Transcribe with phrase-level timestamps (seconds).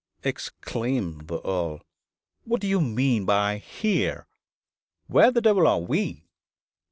[0.23, 1.83] exclaimed the Earl,
[2.43, 4.25] 'what do you mean by here?
[5.05, 6.25] Where the devil are we?'